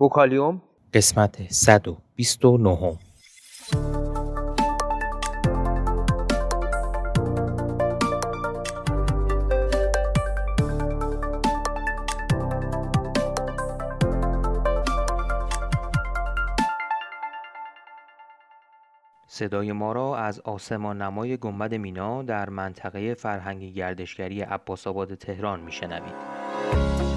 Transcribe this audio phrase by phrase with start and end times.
[0.00, 0.62] بوکالیوم
[0.94, 2.98] قسمت 129
[19.26, 25.60] صدای ما را از آسمان نمای گنبد مینا در منطقه فرهنگی گردشگری عباس آباد تهران
[25.60, 27.09] میشنوید.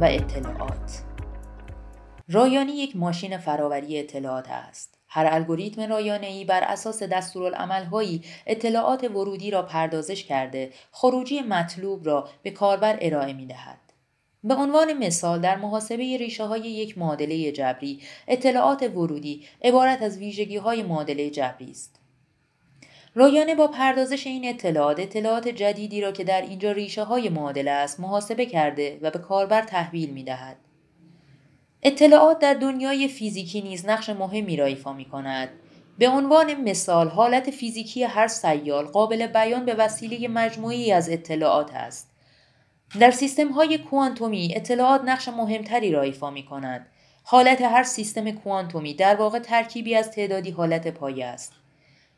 [0.00, 1.02] و اطلاعات
[2.28, 4.98] رایانی یک ماشین فراوری اطلاعات است.
[5.08, 7.02] هر الگوریتم رایانه ای بر اساس
[7.90, 13.78] هایی اطلاعات ورودی را پردازش کرده خروجی مطلوب را به کاربر ارائه می دهد.
[14.44, 20.56] به عنوان مثال در محاسبه ریشه های یک معادله جبری اطلاعات ورودی عبارت از ویژگی
[20.56, 22.00] های معادله جبری است.
[23.18, 28.00] رایانه با پردازش این اطلاعات اطلاعات جدیدی را که در اینجا ریشه های معادله است
[28.00, 30.56] محاسبه کرده و به کاربر تحویل می دهد.
[31.82, 35.48] اطلاعات در دنیای فیزیکی نیز نقش مهمی را ایفا می کند.
[35.98, 42.10] به عنوان مثال حالت فیزیکی هر سیال قابل بیان به وسیله مجموعی از اطلاعات است.
[43.00, 46.86] در سیستم های کوانتومی اطلاعات نقش مهمتری را ایفا می کند.
[47.22, 51.52] حالت هر سیستم کوانتومی در واقع ترکیبی از تعدادی حالت پایه است.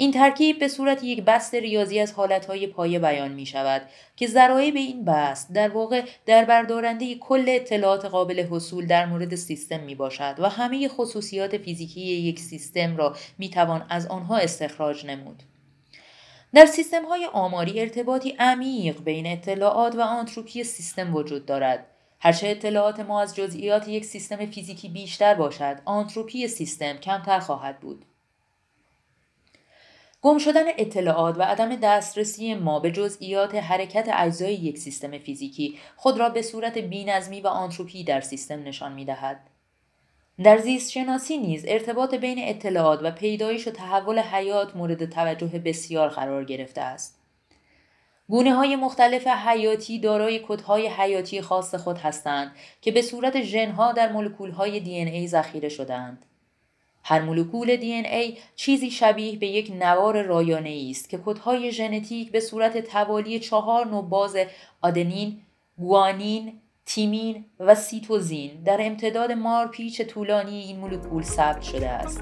[0.00, 3.82] این ترکیب به صورت یک بست ریاضی از حالتهای پایه بیان می شود
[4.16, 9.80] که به این بست در واقع در بردارنده کل اطلاعات قابل حصول در مورد سیستم
[9.80, 15.42] می باشد و همه خصوصیات فیزیکی یک سیستم را می توان از آنها استخراج نمود.
[16.54, 21.86] در سیستم های آماری ارتباطی عمیق بین اطلاعات و آنتروپی سیستم وجود دارد.
[22.20, 28.04] هرچه اطلاعات ما از جزئیات یک سیستم فیزیکی بیشتر باشد، آنتروپی سیستم کمتر خواهد بود.
[30.22, 36.18] گم شدن اطلاعات و عدم دسترسی ما به جزئیات حرکت اجزای یک سیستم فیزیکی خود
[36.18, 39.40] را به صورت بینظمی و آنتروپی در سیستم نشان می دهد.
[40.42, 46.08] در زیست شناسی نیز ارتباط بین اطلاعات و پیدایش و تحول حیات مورد توجه بسیار
[46.08, 47.20] قرار گرفته است.
[48.28, 54.12] گونه های مختلف حیاتی دارای کدهای حیاتی خاص خود هستند که به صورت ژنها در
[54.12, 56.26] مولکول های دی ذخیره شدهاند.
[57.04, 62.40] هر مولکول دی ای چیزی شبیه به یک نوار رایانه است که کدهای ژنتیک به
[62.40, 64.36] صورت توالی چهار نوع باز
[64.82, 65.40] آدنین،
[65.78, 66.52] گوانین،
[66.86, 72.20] تیمین و سیتوزین در امتداد مارپیچ طولانی این مولکول ثبت شده است.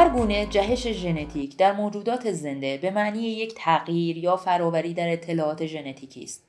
[0.00, 5.66] هر گونه جهش ژنتیک در موجودات زنده به معنی یک تغییر یا فراوری در اطلاعات
[5.66, 6.44] ژنتیکی است.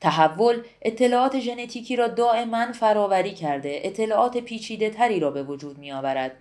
[0.00, 6.36] تحول اطلاعات ژنتیکی را دائما فراوری کرده اطلاعات پیچیده تری را به وجود می آورد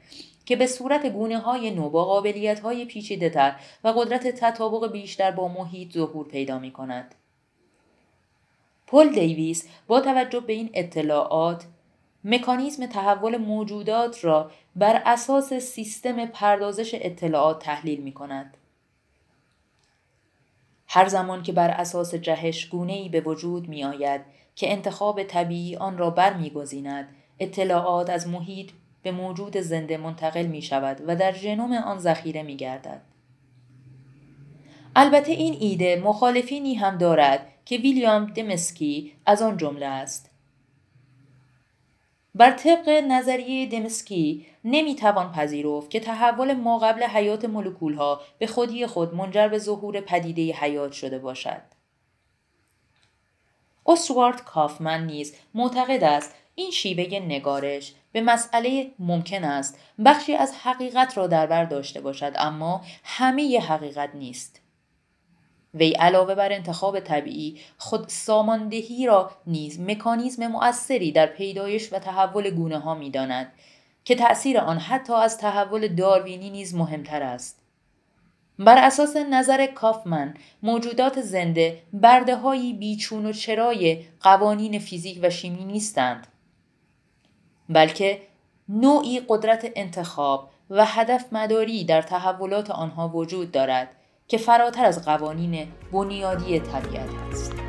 [0.46, 5.32] که به صورت گونه های نو با قابلیت های پیچیده تر و قدرت تطابق بیشتر
[5.32, 7.16] با محیط ظهور پیدا می کند.
[8.88, 11.66] پل دیویس با توجه به این اطلاعات
[12.24, 18.58] مکانیزم تحول موجودات را بر اساس سیستم پردازش اطلاعات تحلیل می کند.
[20.88, 24.22] هر زمان که بر اساس جهش گونه به وجود می آید
[24.56, 27.08] که انتخاب طبیعی آن را برمیگزیند
[27.40, 28.72] اطلاعات از محیط
[29.04, 33.02] به موجود زنده منتقل می شود و در ژنوم آن ذخیره می گردد.
[34.96, 40.29] البته این ایده مخالفینی هم دارد که ویلیام دمسکی از آن جمله است.
[42.36, 48.88] بر طبق نظریه دمسکی نمی‌توان پذیرفت که تحول ما قبل حیات مولکول ها به خودی
[48.88, 51.62] خود منجر به ظهور پدیده حیات شده باشد.
[53.86, 61.18] استوارت کافمن نیز معتقد است این شیوه نگارش به مسئله ممکن است بخشی از حقیقت
[61.18, 64.62] را در بر داشته باشد اما همه حقیقت نیست.
[65.74, 72.50] وی علاوه بر انتخاب طبیعی خود ساماندهی را نیز مکانیزم مؤثری در پیدایش و تحول
[72.50, 73.52] گونه ها می داند
[74.06, 77.60] که تأثیر آن حتی از تحول داروینی نیز مهمتر است.
[78.60, 80.34] بر اساس نظر کافمن
[80.64, 86.28] موجودات زنده برده هایی بیچون و چرای قوانین فیزیک و شیمی نیستند
[87.70, 88.22] بلکه
[88.70, 93.96] نوعی قدرت انتخاب و هدف مداری در تحولات آنها وجود دارد
[94.30, 97.69] که فراتر از قوانین بنیادی طبیعت است.